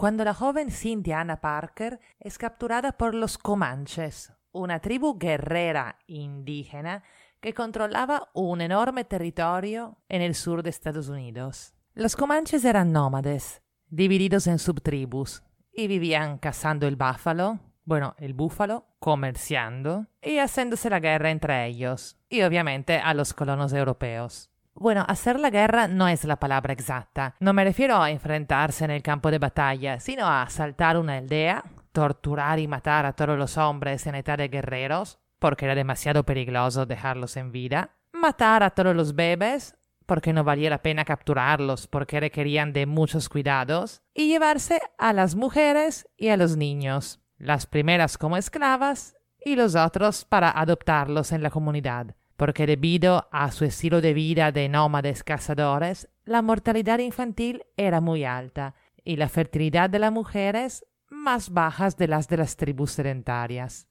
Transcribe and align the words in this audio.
cuando 0.00 0.24
la 0.24 0.32
joven 0.32 0.70
Cynthia 0.70 1.20
Anna 1.20 1.42
Parker 1.42 2.00
es 2.20 2.38
capturada 2.38 2.92
por 2.92 3.14
los 3.14 3.36
Comanches, 3.36 4.32
una 4.50 4.80
tribu 4.80 5.18
guerrera 5.18 5.98
indígena 6.06 7.02
que 7.38 7.52
controlaba 7.52 8.30
un 8.32 8.62
enorme 8.62 9.04
territorio 9.04 9.98
en 10.08 10.22
el 10.22 10.34
sur 10.34 10.62
de 10.62 10.70
Estados 10.70 11.10
Unidos. 11.10 11.74
Los 11.92 12.16
Comanches 12.16 12.64
eran 12.64 12.92
nómades, 12.92 13.60
divididos 13.90 14.46
en 14.46 14.58
subtribus, 14.58 15.42
y 15.70 15.86
vivían 15.86 16.38
cazando 16.38 16.88
el 16.88 16.96
búfalo, 16.96 17.60
bueno, 17.84 18.14
el 18.16 18.32
búfalo, 18.32 18.86
comerciando 19.00 20.06
y 20.22 20.38
haciéndose 20.38 20.88
la 20.88 21.00
guerra 21.00 21.30
entre 21.30 21.66
ellos, 21.66 22.16
y 22.30 22.40
obviamente 22.40 22.96
a 22.96 23.12
los 23.12 23.34
colonos 23.34 23.74
europeos. 23.74 24.49
Bueno, 24.80 25.04
hacer 25.06 25.38
la 25.38 25.50
guerra 25.50 25.88
no 25.88 26.08
es 26.08 26.24
la 26.24 26.40
palabra 26.40 26.72
exacta. 26.72 27.34
No 27.38 27.52
me 27.52 27.64
refiero 27.64 28.00
a 28.00 28.10
enfrentarse 28.10 28.82
en 28.82 28.90
el 28.90 29.02
campo 29.02 29.30
de 29.30 29.38
batalla, 29.38 30.00
sino 30.00 30.24
a 30.24 30.40
asaltar 30.40 30.96
una 30.96 31.18
aldea, 31.18 31.62
torturar 31.92 32.58
y 32.58 32.66
matar 32.66 33.04
a 33.04 33.12
todos 33.12 33.36
los 33.36 33.58
hombres 33.58 34.06
en 34.06 34.14
edad 34.14 34.38
de 34.38 34.48
guerreros, 34.48 35.18
porque 35.38 35.66
era 35.66 35.74
demasiado 35.74 36.24
peligroso 36.24 36.86
dejarlos 36.86 37.36
en 37.36 37.52
vida, 37.52 37.90
matar 38.14 38.62
a 38.62 38.70
todos 38.70 38.96
los 38.96 39.14
bebés, 39.14 39.76
porque 40.06 40.32
no 40.32 40.44
valía 40.44 40.70
la 40.70 40.80
pena 40.80 41.04
capturarlos, 41.04 41.86
porque 41.86 42.18
requerían 42.18 42.72
de 42.72 42.86
muchos 42.86 43.28
cuidados, 43.28 44.00
y 44.14 44.28
llevarse 44.28 44.80
a 44.96 45.12
las 45.12 45.34
mujeres 45.34 46.08
y 46.16 46.28
a 46.28 46.38
los 46.38 46.56
niños, 46.56 47.20
las 47.36 47.66
primeras 47.66 48.16
como 48.16 48.38
esclavas 48.38 49.14
y 49.44 49.56
los 49.56 49.74
otros 49.74 50.24
para 50.24 50.50
adoptarlos 50.50 51.32
en 51.32 51.42
la 51.42 51.50
comunidad 51.50 52.16
porque 52.40 52.66
debido 52.66 53.28
a 53.32 53.50
su 53.50 53.66
estilo 53.66 54.00
de 54.00 54.14
vida 54.14 54.50
de 54.50 54.70
nómades 54.70 55.22
cazadores, 55.22 56.08
la 56.24 56.40
mortalidad 56.40 56.98
infantil 56.98 57.64
era 57.76 58.00
muy 58.00 58.24
alta 58.24 58.74
y 59.04 59.16
la 59.16 59.28
fertilidad 59.28 59.90
de 59.90 59.98
las 59.98 60.10
mujeres 60.10 60.86
más 61.10 61.50
bajas 61.50 61.98
de 61.98 62.08
las 62.08 62.28
de 62.28 62.38
las 62.38 62.56
tribus 62.56 62.92
sedentarias. 62.92 63.88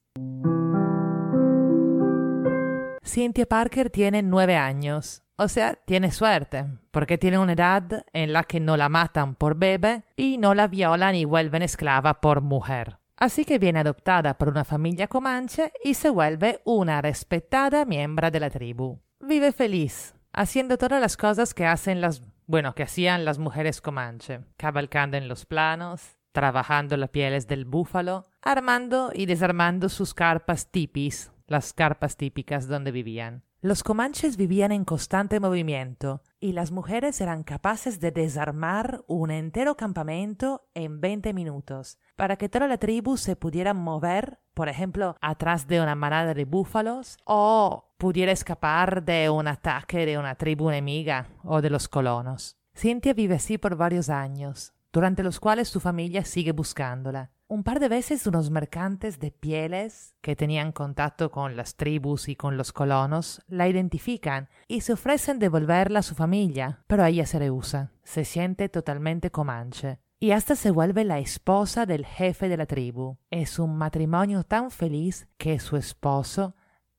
Cynthia 3.04 3.46
Parker 3.46 3.88
tiene 3.88 4.20
nueve 4.24 4.56
años, 4.56 5.22
o 5.36 5.46
sea, 5.46 5.76
tiene 5.86 6.10
suerte, 6.10 6.66
porque 6.90 7.18
tiene 7.18 7.38
una 7.38 7.52
edad 7.52 8.04
en 8.12 8.32
la 8.32 8.42
que 8.42 8.58
no 8.58 8.76
la 8.76 8.88
matan 8.88 9.36
por 9.36 9.54
bebé 9.54 10.02
y 10.16 10.38
no 10.38 10.54
la 10.54 10.66
violan 10.66 11.14
y 11.14 11.24
vuelven 11.24 11.62
esclava 11.62 12.20
por 12.20 12.40
mujer. 12.40 12.99
Así 13.20 13.44
que 13.44 13.58
viene 13.58 13.80
adoptada 13.80 14.38
por 14.38 14.48
una 14.48 14.64
familia 14.64 15.06
comanche 15.06 15.74
y 15.84 15.92
se 15.92 16.08
vuelve 16.08 16.62
una 16.64 17.02
respetada 17.02 17.84
miembro 17.84 18.30
de 18.30 18.40
la 18.40 18.48
tribu. 18.48 18.98
Vive 19.20 19.52
feliz, 19.52 20.14
haciendo 20.32 20.78
todas 20.78 21.02
las 21.02 21.18
cosas 21.18 21.52
que 21.52 21.66
hacen 21.66 22.00
las, 22.00 22.22
bueno, 22.46 22.74
que 22.74 22.82
hacían 22.82 23.26
las 23.26 23.38
mujeres 23.38 23.82
comanche, 23.82 24.40
cabalcando 24.56 25.18
en 25.18 25.28
los 25.28 25.44
planos, 25.44 26.16
trabajando 26.32 26.96
las 26.96 27.10
pieles 27.10 27.46
del 27.46 27.66
búfalo, 27.66 28.24
armando 28.40 29.10
y 29.12 29.26
desarmando 29.26 29.90
sus 29.90 30.14
carpas 30.14 30.70
tipis, 30.70 31.30
las 31.46 31.74
carpas 31.74 32.16
típicas 32.16 32.68
donde 32.68 32.90
vivían. 32.90 33.42
Los 33.60 33.82
comanches 33.82 34.38
vivían 34.38 34.72
en 34.72 34.86
constante 34.86 35.40
movimiento 35.40 36.22
y 36.40 36.52
las 36.52 36.72
mujeres 36.72 37.20
eran 37.20 37.42
capaces 37.42 38.00
de 38.00 38.10
desarmar 38.10 39.04
un 39.06 39.30
entero 39.30 39.76
campamento 39.76 40.68
en 40.74 41.00
20 41.00 41.34
minutos 41.34 41.98
para 42.16 42.36
que 42.36 42.48
toda 42.48 42.66
la 42.66 42.78
tribu 42.78 43.18
se 43.18 43.36
pudiera 43.36 43.74
mover, 43.74 44.40
por 44.54 44.68
ejemplo, 44.68 45.16
atrás 45.20 45.66
de 45.66 45.80
una 45.80 45.94
manada 45.94 46.32
de 46.32 46.46
búfalos 46.46 47.18
o 47.24 47.92
pudiera 47.98 48.32
escapar 48.32 49.04
de 49.04 49.28
un 49.28 49.46
ataque 49.46 50.06
de 50.06 50.18
una 50.18 50.34
tribu 50.34 50.70
enemiga 50.70 51.28
o 51.44 51.60
de 51.60 51.70
los 51.70 51.88
colonos. 51.88 52.56
Cynthia 52.74 53.12
vive 53.12 53.34
así 53.34 53.58
por 53.58 53.76
varios 53.76 54.08
años, 54.08 54.72
durante 54.92 55.22
los 55.22 55.38
cuales 55.38 55.68
su 55.68 55.80
familia 55.80 56.24
sigue 56.24 56.52
buscándola. 56.52 57.30
Un 57.52 57.64
par 57.64 57.80
de 57.80 57.88
veces 57.88 58.28
unos 58.28 58.48
mercantes 58.48 59.18
de 59.18 59.32
pieles 59.32 60.14
que 60.20 60.36
tenían 60.36 60.70
contacto 60.70 61.32
con 61.32 61.56
las 61.56 61.74
tribus 61.74 62.28
y 62.28 62.36
con 62.36 62.56
los 62.56 62.72
colonos 62.72 63.42
la 63.48 63.66
identifican 63.66 64.48
y 64.68 64.82
se 64.82 64.92
ofrecen 64.92 65.40
devolverla 65.40 65.98
a 65.98 66.02
su 66.02 66.14
familia, 66.14 66.84
pero 66.86 67.04
ella 67.04 67.26
se 67.26 67.40
rehúsa, 67.40 67.90
se 68.04 68.24
siente 68.24 68.68
totalmente 68.68 69.32
comanche 69.32 69.98
y 70.20 70.30
hasta 70.30 70.54
se 70.54 70.70
vuelve 70.70 71.02
la 71.02 71.18
esposa 71.18 71.86
del 71.86 72.06
jefe 72.06 72.48
de 72.48 72.56
la 72.56 72.66
tribu. 72.66 73.16
Es 73.30 73.58
un 73.58 73.76
matrimonio 73.76 74.44
tan 74.44 74.70
feliz 74.70 75.26
que 75.36 75.58
su 75.58 75.76
esposo 75.76 76.54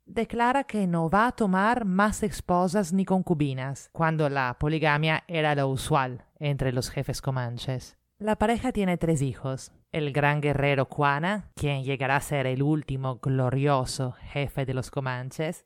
declara 0.06 0.66
que 0.66 0.85
no 0.85 1.09
va 1.09 1.28
a 1.28 1.31
tomar 1.31 1.85
más 1.85 2.23
esposas 2.23 2.91
ni 2.91 3.06
concubinas, 3.06 3.90
cuando 3.94 4.28
la 4.28 4.57
poligamia 4.59 5.23
era 5.29 5.56
lo 5.56 5.69
usual 5.69 6.25
entre 6.40 6.73
los 6.73 6.90
jefes 6.90 7.22
comanches. 7.22 8.00
La 8.22 8.36
pareja 8.36 8.72
tiene 8.72 8.98
tres 8.98 9.24
hijos, 9.24 9.72
el 9.92 10.14
gran 10.14 10.42
guerrero 10.42 10.86
Juana, 10.86 11.50
quien 11.56 11.84
llegará 11.84 12.18
a 12.18 12.22
ser 12.22 12.46
el 12.46 12.62
último 12.62 13.16
glorioso 13.16 14.12
jefe 14.12 14.64
de 14.68 14.76
los 14.76 14.92
Comanches, 14.92 15.66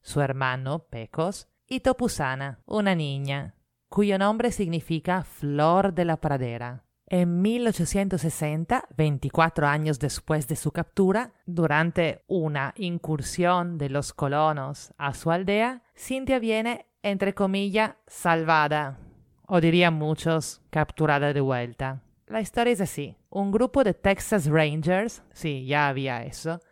su 0.00 0.20
hermano 0.20 0.80
Pecos, 0.90 1.46
y 1.68 1.78
Topusana, 1.78 2.58
una 2.66 2.96
niña, 2.96 3.54
cuyo 3.88 4.18
nombre 4.18 4.50
significa 4.50 5.22
flor 5.22 5.94
de 5.94 6.04
la 6.04 6.16
pradera. 6.16 6.82
En 7.06 7.40
1860, 7.40 8.88
24 8.96 9.68
años 9.68 10.00
después 10.00 10.48
de 10.48 10.56
su 10.56 10.72
captura, 10.72 11.34
durante 11.46 12.24
una 12.26 12.74
incursión 12.78 13.78
de 13.78 13.90
los 13.90 14.12
colonos 14.12 14.92
a 14.98 15.14
su 15.14 15.30
aldea, 15.30 15.84
Cintia 15.96 16.40
viene, 16.40 16.86
entre 17.00 17.32
comillas, 17.32 17.94
salvada 18.08 18.98
o 19.54 19.60
dirían 19.60 19.92
muchos, 19.92 20.62
capturada 20.70 21.34
de 21.34 21.42
vuelta. 21.42 22.00
La 22.26 22.40
historia 22.40 22.72
es 22.72 22.80
así. 22.80 23.18
Un 23.28 23.52
grupo 23.52 23.84
de 23.84 23.92
Texas 23.92 24.46
Rangers, 24.46 25.22
sí, 25.34 25.66
ya 25.66 25.88
había 25.88 26.24
eso, 26.24 26.62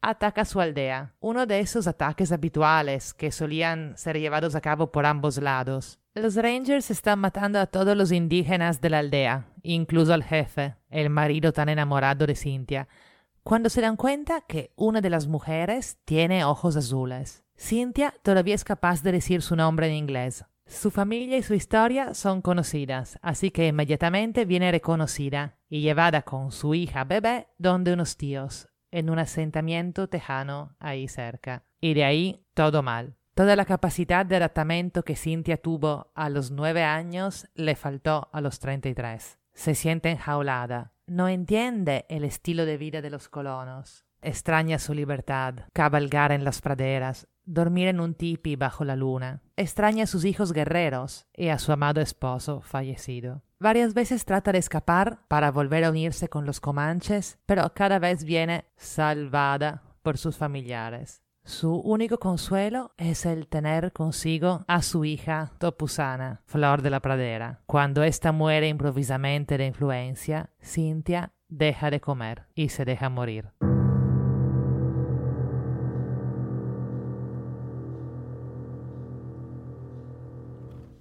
ataca 0.00 0.44
su 0.44 0.60
aldea. 0.60 1.12
Uno 1.18 1.44
de 1.46 1.58
esos 1.58 1.88
ataques 1.88 2.30
habituales 2.30 3.14
que 3.14 3.32
solían 3.32 3.96
ser 3.96 4.16
llevados 4.16 4.54
a 4.54 4.60
cabo 4.60 4.92
por 4.92 5.06
ambos 5.06 5.38
lados. 5.38 5.98
Los 6.14 6.36
Rangers 6.36 6.92
están 6.92 7.18
matando 7.18 7.58
a 7.58 7.66
todos 7.66 7.96
los 7.96 8.12
indígenas 8.12 8.80
de 8.80 8.90
la 8.90 9.00
aldea, 9.00 9.46
incluso 9.64 10.14
al 10.14 10.22
jefe, 10.22 10.76
el 10.88 11.10
marido 11.10 11.52
tan 11.52 11.68
enamorado 11.68 12.28
de 12.28 12.36
Cynthia, 12.36 12.86
cuando 13.42 13.68
se 13.68 13.80
dan 13.80 13.96
cuenta 13.96 14.42
que 14.42 14.70
una 14.76 15.00
de 15.00 15.10
las 15.10 15.26
mujeres 15.26 15.98
tiene 16.04 16.44
ojos 16.44 16.76
azules. 16.76 17.42
Cynthia 17.56 18.14
todavía 18.22 18.54
es 18.54 18.62
capaz 18.62 19.02
de 19.02 19.10
decir 19.10 19.42
su 19.42 19.56
nombre 19.56 19.88
en 19.88 19.94
inglés, 19.94 20.44
su 20.70 20.92
familia 20.92 21.36
y 21.36 21.42
su 21.42 21.54
historia 21.54 22.14
son 22.14 22.42
conocidas, 22.42 23.18
así 23.22 23.50
que 23.50 23.66
inmediatamente 23.66 24.44
viene 24.44 24.70
reconocida 24.70 25.56
y 25.68 25.80
llevada 25.80 26.22
con 26.22 26.52
su 26.52 26.74
hija 26.74 27.04
bebé 27.04 27.48
donde 27.58 27.92
unos 27.92 28.16
tíos, 28.16 28.68
en 28.92 29.10
un 29.10 29.18
asentamiento 29.18 30.08
tejano 30.08 30.76
ahí 30.78 31.08
cerca. 31.08 31.64
Y 31.80 31.94
de 31.94 32.04
ahí 32.04 32.46
todo 32.54 32.82
mal. 32.82 33.16
Toda 33.34 33.56
la 33.56 33.64
capacidad 33.64 34.24
de 34.24 34.36
adaptamiento 34.36 35.02
que 35.02 35.16
Cynthia 35.16 35.56
tuvo 35.56 36.12
a 36.14 36.28
los 36.28 36.50
nueve 36.50 36.84
años 36.84 37.48
le 37.54 37.74
faltó 37.74 38.28
a 38.32 38.40
los 38.40 38.60
treinta 38.60 38.88
y 38.88 38.94
tres. 38.94 39.38
Se 39.52 39.74
siente 39.74 40.10
enjaulada. 40.10 40.92
No 41.06 41.28
entiende 41.28 42.06
el 42.08 42.22
estilo 42.22 42.64
de 42.64 42.76
vida 42.76 43.02
de 43.02 43.10
los 43.10 43.28
colonos. 43.28 44.04
Extraña 44.22 44.78
su 44.78 44.94
libertad, 44.94 45.54
cabalgar 45.72 46.32
en 46.32 46.44
las 46.44 46.60
praderas, 46.60 47.26
dormir 47.44 47.88
en 47.88 48.00
un 48.00 48.14
tipi 48.14 48.56
bajo 48.56 48.84
la 48.84 48.96
luna. 48.96 49.42
Extraña 49.56 50.04
a 50.04 50.06
sus 50.06 50.24
hijos 50.24 50.52
guerreros 50.52 51.26
y 51.34 51.48
a 51.48 51.58
su 51.58 51.72
amado 51.72 52.00
esposo 52.00 52.60
fallecido. 52.60 53.42
Varias 53.58 53.92
veces 53.92 54.24
trata 54.24 54.52
de 54.52 54.58
escapar 54.58 55.20
para 55.28 55.50
volver 55.50 55.84
a 55.84 55.90
unirse 55.90 56.28
con 56.28 56.46
los 56.46 56.60
comanches, 56.60 57.38
pero 57.46 57.72
cada 57.74 57.98
vez 57.98 58.24
viene 58.24 58.64
salvada 58.76 59.82
por 60.02 60.16
sus 60.16 60.36
familiares. 60.36 61.22
Su 61.44 61.74
único 61.74 62.18
consuelo 62.18 62.92
es 62.96 63.26
el 63.26 63.48
tener 63.48 63.92
consigo 63.92 64.64
a 64.68 64.82
su 64.82 65.04
hija 65.04 65.52
Topusana, 65.58 66.42
Flor 66.46 66.82
de 66.82 66.90
la 66.90 67.00
Pradera. 67.00 67.60
Cuando 67.66 68.02
ésta 68.02 68.32
muere 68.32 68.68
improvisamente 68.68 69.58
de 69.58 69.66
influencia, 69.66 70.50
Cynthia 70.62 71.32
deja 71.48 71.90
de 71.90 72.00
comer 72.00 72.46
y 72.54 72.68
se 72.68 72.84
deja 72.84 73.08
morir. 73.08 73.50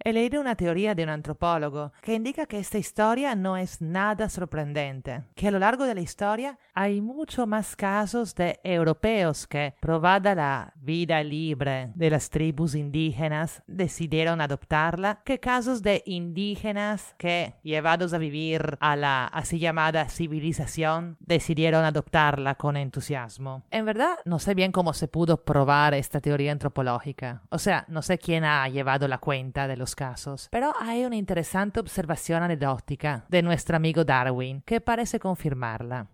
He 0.03 0.13
leído 0.13 0.39
una 0.39 0.55
teoría 0.55 0.95
de 0.95 1.03
un 1.03 1.09
antropólogo 1.09 1.91
que 2.01 2.13
indica 2.13 2.45
que 2.45 2.59
esta 2.59 2.77
historia 2.77 3.35
no 3.35 3.57
es 3.57 3.81
nada 3.81 4.29
sorprendente, 4.29 5.23
que 5.35 5.49
a 5.49 5.51
lo 5.51 5.59
largo 5.59 5.85
de 5.85 5.95
la 5.95 6.01
historia 6.01 6.57
hay 6.73 7.01
mucho 7.01 7.45
más 7.45 7.75
casos 7.75 8.33
de 8.35 8.59
europeos 8.63 9.45
que, 9.45 9.73
probada 9.81 10.35
la 10.35 10.73
vida 10.77 11.21
libre 11.23 11.91
de 11.95 12.09
las 12.09 12.29
tribus 12.29 12.75
indígenas, 12.75 13.61
decidieron 13.67 14.39
adoptarla, 14.39 15.21
que 15.25 15.39
casos 15.39 15.81
de 15.81 16.01
indígenas 16.05 17.15
que, 17.17 17.55
llevados 17.63 18.13
a 18.13 18.17
vivir 18.17 18.77
a 18.79 18.95
la 18.95 19.25
así 19.25 19.59
llamada 19.59 20.07
civilización, 20.07 21.17
decidieron 21.19 21.83
adoptarla 21.83 22.55
con 22.55 22.77
entusiasmo. 22.77 23.63
En 23.71 23.85
verdad, 23.85 24.15
no 24.23 24.39
sé 24.39 24.53
bien 24.53 24.71
cómo 24.71 24.93
se 24.93 25.09
pudo 25.09 25.43
probar 25.43 25.93
esta 25.93 26.21
teoría 26.21 26.53
antropológica, 26.53 27.41
o 27.49 27.59
sea, 27.59 27.85
no 27.89 28.01
sé 28.01 28.17
quién 28.17 28.45
ha 28.45 28.67
llevado 28.69 29.07
la 29.09 29.17
cuenta 29.17 29.67
de 29.67 29.75
los 29.75 29.88
casos, 29.95 30.47
pero 30.51 30.73
hay 30.79 31.05
una 31.05 31.15
interesante 31.15 31.79
observación 31.79 32.43
anecdótica 32.43 33.25
de 33.29 33.41
nuestro 33.41 33.75
amigo 33.75 34.03
Darwin 34.03 34.61
que 34.65 34.81
parece 34.81 35.19
confirmarla. 35.19 36.07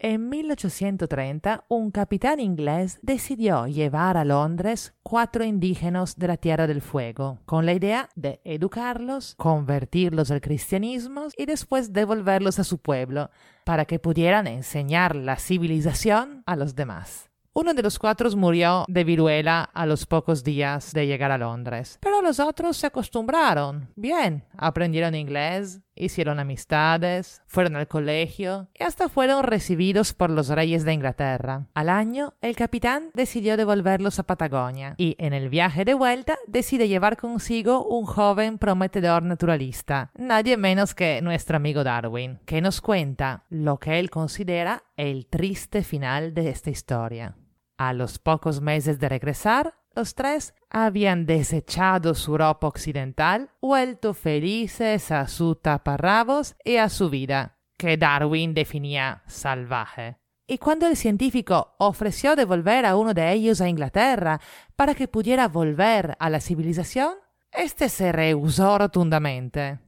En 0.00 0.28
1830, 0.28 1.64
un 1.66 1.90
capitán 1.90 2.38
inglés 2.38 3.00
decidió 3.02 3.66
llevar 3.66 4.16
a 4.16 4.24
Londres 4.24 4.94
cuatro 5.02 5.44
indígenas 5.44 6.16
de 6.16 6.28
la 6.28 6.36
Tierra 6.36 6.68
del 6.68 6.82
Fuego, 6.82 7.40
con 7.46 7.66
la 7.66 7.72
idea 7.72 8.08
de 8.14 8.40
educarlos, 8.44 9.34
convertirlos 9.36 10.30
al 10.30 10.40
cristianismo 10.40 11.26
y 11.36 11.46
después 11.46 11.92
devolverlos 11.92 12.60
a 12.60 12.64
su 12.64 12.78
pueblo, 12.78 13.30
para 13.64 13.86
que 13.86 13.98
pudieran 13.98 14.46
enseñar 14.46 15.16
la 15.16 15.34
civilización 15.34 16.44
a 16.46 16.54
los 16.54 16.76
demás. 16.76 17.27
Uno 17.60 17.74
de 17.74 17.82
los 17.82 17.98
cuatro 17.98 18.30
murió 18.36 18.84
de 18.86 19.02
viruela 19.02 19.64
a 19.74 19.84
los 19.84 20.06
pocos 20.06 20.44
días 20.44 20.92
de 20.92 21.08
llegar 21.08 21.32
a 21.32 21.38
Londres, 21.38 21.98
pero 22.00 22.22
los 22.22 22.38
otros 22.38 22.76
se 22.76 22.86
acostumbraron. 22.86 23.88
Bien, 23.96 24.44
aprendieron 24.56 25.16
inglés, 25.16 25.80
hicieron 25.96 26.38
amistades, 26.38 27.42
fueron 27.48 27.74
al 27.74 27.88
colegio 27.88 28.68
y 28.78 28.84
hasta 28.84 29.08
fueron 29.08 29.42
recibidos 29.42 30.14
por 30.14 30.30
los 30.30 30.50
reyes 30.50 30.84
de 30.84 30.92
Inglaterra. 30.92 31.66
Al 31.74 31.88
año, 31.88 32.34
el 32.42 32.54
capitán 32.54 33.10
decidió 33.12 33.56
devolverlos 33.56 34.20
a 34.20 34.22
Patagonia 34.22 34.94
y 34.96 35.16
en 35.18 35.32
el 35.32 35.48
viaje 35.48 35.84
de 35.84 35.94
vuelta 35.94 36.38
decide 36.46 36.86
llevar 36.86 37.16
consigo 37.16 37.84
un 37.84 38.06
joven 38.06 38.58
prometedor 38.58 39.24
naturalista, 39.24 40.12
nadie 40.16 40.56
menos 40.56 40.94
que 40.94 41.20
nuestro 41.22 41.56
amigo 41.56 41.82
Darwin, 41.82 42.38
que 42.46 42.60
nos 42.60 42.80
cuenta 42.80 43.46
lo 43.50 43.78
que 43.78 43.98
él 43.98 44.10
considera 44.10 44.84
el 44.96 45.26
triste 45.26 45.82
final 45.82 46.34
de 46.34 46.50
esta 46.50 46.70
historia. 46.70 47.34
A 47.78 47.92
los 47.92 48.18
pocos 48.18 48.60
meses 48.60 48.98
de 48.98 49.08
regresar, 49.08 49.74
los 49.94 50.16
tres 50.16 50.52
habían 50.68 51.26
desechado 51.26 52.14
su 52.14 52.36
ropa 52.36 52.66
occidental, 52.66 53.50
vuelto 53.62 54.14
felices 54.14 55.12
a 55.12 55.28
su 55.28 55.54
taparrabos 55.54 56.56
y 56.64 56.76
a 56.76 56.88
su 56.88 57.08
vida, 57.08 57.56
que 57.76 57.96
Darwin 57.96 58.52
definía 58.52 59.22
salvaje. 59.28 60.18
Y 60.48 60.58
cuando 60.58 60.88
el 60.88 60.96
científico 60.96 61.76
ofreció 61.78 62.34
devolver 62.34 62.84
a 62.84 62.96
uno 62.96 63.14
de 63.14 63.30
ellos 63.32 63.60
a 63.60 63.68
Inglaterra 63.68 64.40
para 64.74 64.96
que 64.96 65.06
pudiera 65.06 65.46
volver 65.46 66.16
a 66.18 66.30
la 66.30 66.40
civilización, 66.40 67.14
este 67.52 67.88
se 67.88 68.10
rehusó 68.10 68.76
rotundamente. 68.76 69.78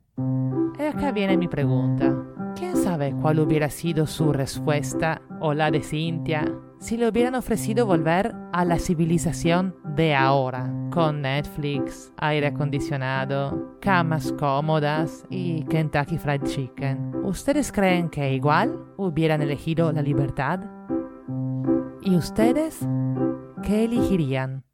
Y 0.78 0.82
acá 0.82 1.10
viene 1.10 1.36
mi 1.36 1.48
pregunta. 1.48 2.14
¿Quién 2.56 2.76
sabe 2.76 3.12
cuál 3.20 3.40
hubiera 3.40 3.68
sido 3.68 4.06
su 4.06 4.32
respuesta 4.32 5.22
o 5.40 5.54
la 5.54 5.72
de 5.72 5.82
Cynthia 5.82 6.44
si 6.80 6.96
le 6.96 7.06
hubieran 7.08 7.34
ofrecido 7.34 7.84
volver 7.84 8.34
a 8.52 8.64
la 8.64 8.78
civilización 8.78 9.76
de 9.84 10.14
ahora, 10.14 10.72
con 10.90 11.20
Netflix, 11.20 12.10
aire 12.16 12.48
acondicionado, 12.48 13.76
camas 13.80 14.32
cómodas 14.32 15.24
y 15.28 15.62
Kentucky 15.64 16.16
Fried 16.16 16.42
Chicken. 16.42 17.16
¿Ustedes 17.22 17.70
creen 17.70 18.08
que 18.08 18.32
igual 18.32 18.74
hubieran 18.96 19.42
elegido 19.42 19.92
la 19.92 20.00
libertad? 20.00 20.60
¿Y 22.00 22.16
ustedes 22.16 22.80
qué 23.62 23.84
elegirían? 23.84 24.64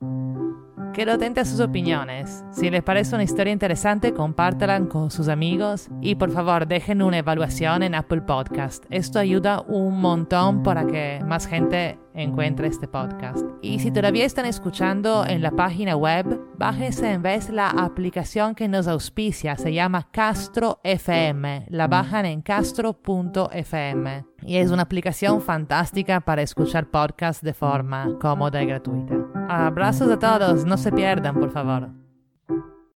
Quedo 0.96 1.12
atenta 1.12 1.42
a 1.42 1.44
sus 1.44 1.60
opiniones. 1.60 2.42
Si 2.50 2.70
les 2.70 2.82
parece 2.82 3.14
una 3.14 3.24
historia 3.24 3.52
interesante, 3.52 4.14
compártela 4.14 4.80
con 4.88 5.10
sus 5.10 5.28
amigos 5.28 5.90
y 6.00 6.14
por 6.14 6.30
favor 6.30 6.66
dejen 6.66 7.02
una 7.02 7.18
evaluación 7.18 7.82
en 7.82 7.94
Apple 7.94 8.22
Podcast. 8.22 8.86
Esto 8.88 9.18
ayuda 9.18 9.60
un 9.60 10.00
montón 10.00 10.62
para 10.62 10.86
que 10.86 11.20
más 11.22 11.46
gente 11.46 11.98
encuentre 12.14 12.68
este 12.68 12.88
podcast. 12.88 13.44
Y 13.60 13.78
si 13.80 13.90
todavía 13.90 14.24
están 14.24 14.46
escuchando 14.46 15.26
en 15.26 15.42
la 15.42 15.50
página 15.50 15.96
web, 15.96 16.40
bájense 16.56 17.12
en 17.12 17.20
vez 17.20 17.50
la 17.50 17.68
aplicación 17.68 18.54
que 18.54 18.66
nos 18.66 18.88
auspicia, 18.88 19.54
se 19.56 19.74
llama 19.74 20.08
Castro 20.10 20.80
FM. 20.82 21.66
La 21.68 21.88
bajan 21.88 22.24
en 22.24 22.40
castro.fm. 22.40 24.24
Y 24.46 24.56
es 24.56 24.70
una 24.70 24.84
aplicación 24.84 25.42
fantástica 25.42 26.20
para 26.20 26.40
escuchar 26.40 26.86
podcasts 26.86 27.42
de 27.42 27.52
forma 27.52 28.16
cómoda 28.18 28.62
y 28.62 28.66
gratuita. 28.66 29.25
Abrazos 29.48 30.10
a 30.10 30.18
todos, 30.18 30.64
no 30.64 30.76
se 30.76 30.90
pierdan, 30.90 31.34
por 31.34 31.50
favor. 31.50 32.05